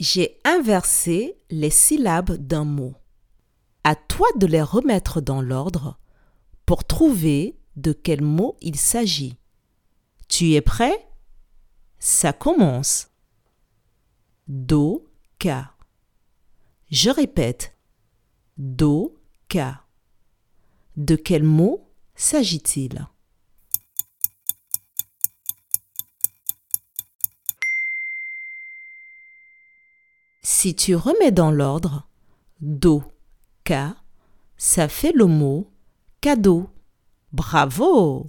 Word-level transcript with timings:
J'ai 0.00 0.40
inversé 0.44 1.36
les 1.50 1.68
syllabes 1.68 2.32
d'un 2.32 2.64
mot. 2.64 2.94
À 3.84 3.94
toi 3.94 4.26
de 4.36 4.46
les 4.46 4.62
remettre 4.62 5.20
dans 5.20 5.42
l'ordre 5.42 5.98
pour 6.64 6.84
trouver 6.84 7.60
de 7.76 7.92
quel 7.92 8.22
mot 8.22 8.56
il 8.62 8.76
s'agit. 8.76 9.36
Tu 10.26 10.54
es 10.54 10.62
prêt? 10.62 11.06
Ça 11.98 12.32
commence. 12.32 13.10
Do, 14.48 15.06
ka. 15.38 15.74
Je 16.90 17.10
répète. 17.10 17.76
Do, 18.56 19.18
ka. 19.48 19.84
De 20.96 21.14
quel 21.14 21.42
mot 21.42 21.92
s'agit-il? 22.14 23.06
Si 30.62 30.74
tu 30.74 30.94
remets 30.94 31.32
dans 31.32 31.50
l'ordre 31.50 32.06
do, 32.60 33.02
ka, 33.64 33.96
ça 34.58 34.88
fait 34.88 35.12
le 35.14 35.24
mot 35.24 35.70
cadeau. 36.20 36.68
Bravo 37.32 38.28